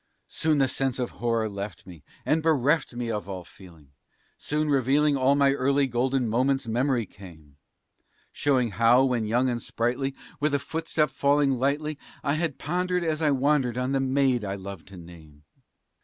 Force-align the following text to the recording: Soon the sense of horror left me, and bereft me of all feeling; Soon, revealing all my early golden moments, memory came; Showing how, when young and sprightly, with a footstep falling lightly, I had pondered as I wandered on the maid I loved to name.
Soon 0.29 0.57
the 0.57 0.67
sense 0.67 0.97
of 0.97 1.11
horror 1.21 1.47
left 1.47 1.85
me, 1.85 2.01
and 2.25 2.41
bereft 2.41 2.95
me 2.95 3.11
of 3.11 3.29
all 3.29 3.43
feeling; 3.43 3.91
Soon, 4.35 4.67
revealing 4.67 5.15
all 5.15 5.35
my 5.35 5.51
early 5.51 5.85
golden 5.85 6.27
moments, 6.27 6.65
memory 6.67 7.05
came; 7.05 7.57
Showing 8.31 8.71
how, 8.71 9.03
when 9.03 9.27
young 9.27 9.47
and 9.47 9.61
sprightly, 9.61 10.15
with 10.39 10.55
a 10.55 10.57
footstep 10.59 11.11
falling 11.11 11.51
lightly, 11.51 11.99
I 12.23 12.33
had 12.33 12.57
pondered 12.57 13.03
as 13.03 13.21
I 13.21 13.29
wandered 13.29 13.77
on 13.77 13.91
the 13.91 13.99
maid 13.99 14.43
I 14.43 14.55
loved 14.55 14.87
to 14.87 14.97
name. 14.97 15.43